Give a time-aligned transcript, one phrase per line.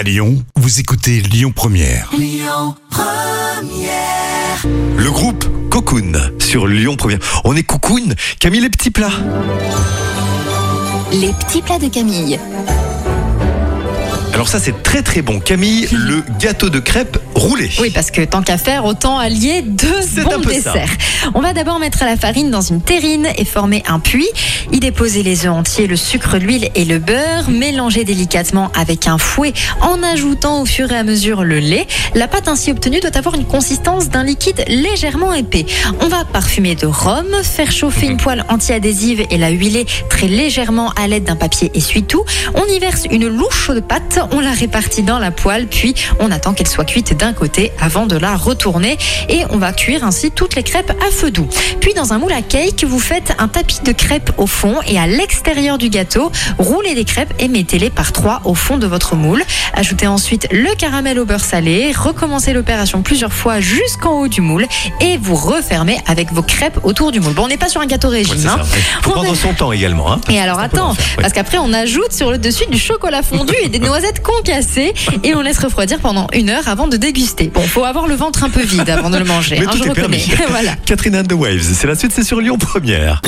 [0.00, 2.10] À Lyon, vous écoutez Lyon Première.
[4.96, 7.18] Le groupe Cocoon sur Lyon Première.
[7.44, 9.10] On est Cocoon, Camille les petits plats.
[11.12, 12.40] Les petits plats de Camille.
[14.32, 15.38] Alors ça c'est très très bon.
[15.38, 17.18] Camille, le gâteau de crêpes
[17.80, 20.50] Oui, parce que tant qu'à faire, autant allier deux bons ça.
[20.50, 20.96] desserts.
[21.34, 24.28] On va d'abord mettre la farine dans une terrine et former un puits.
[24.72, 27.48] Y déposer les œufs entiers, le sucre, l'huile et le beurre.
[27.48, 31.86] Mélanger délicatement avec un fouet en ajoutant au fur et à mesure le lait.
[32.14, 35.66] La pâte ainsi obtenue doit avoir une consistance d'un liquide légèrement épais.
[36.00, 40.90] On va parfumer de rhum, faire chauffer une poêle anti-adhésive et la huiler très légèrement
[40.96, 42.24] à l'aide d'un papier essuie-tout.
[42.54, 46.30] On y verse une louche de pâte, on la répartit dans la poêle, puis on
[46.30, 48.98] attend qu'elle soit cuite d'un côté avant de la retourner
[49.28, 51.48] et on va cuire ainsi toutes les crêpes à feu doux.
[51.80, 54.98] Puis dans un moule à cake, vous faites un tapis de crêpes au fond et
[54.98, 59.14] à l'extérieur du gâteau, roulez des crêpes et mettez-les par trois au fond de votre
[59.16, 59.42] moule.
[59.74, 64.66] Ajoutez ensuite le caramel au beurre salé, recommencez l'opération plusieurs fois jusqu'en haut du moule
[65.00, 67.34] et vous refermez avec vos crêpes autour du moule.
[67.34, 68.36] Bon, on n'est pas sur un gâteau régime.
[68.38, 68.60] Ouais, hein.
[69.02, 70.12] Faut On prendre son temps également.
[70.12, 70.20] Hein.
[70.28, 71.22] et alors attends, l'enfer, ouais.
[71.22, 75.34] parce qu'après on ajoute sur le dessus du chocolat fondu et des noisettes concassées et
[75.34, 77.19] on laisse refroidir pendant une heure avant de déguster.
[77.52, 79.58] Bon, faut avoir le ventre un peu vide avant de le manger.
[79.60, 80.18] Mais hein, tout je est reconnais.
[80.18, 80.44] permis.
[80.48, 80.74] voilà.
[80.86, 83.20] Catherine and the Waves, c'est la suite, c'est sur Lyon Première.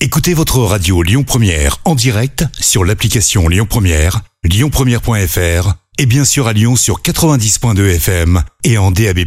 [0.00, 6.48] Écoutez votre radio Lyon Première en direct sur l'application Lyon Première, lyonpremière.fr et bien sûr
[6.48, 9.20] à Lyon sur 90.2 FM et en DAB+.